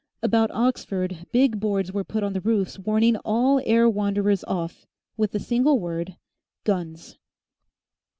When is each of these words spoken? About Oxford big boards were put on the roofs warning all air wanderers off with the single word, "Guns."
About 0.23 0.49
Oxford 0.49 1.27
big 1.31 1.59
boards 1.59 1.91
were 1.93 2.03
put 2.03 2.23
on 2.23 2.33
the 2.33 2.41
roofs 2.41 2.79
warning 2.79 3.17
all 3.17 3.61
air 3.67 3.87
wanderers 3.87 4.43
off 4.45 4.87
with 5.15 5.31
the 5.31 5.39
single 5.39 5.79
word, 5.79 6.15
"Guns." 6.63 7.19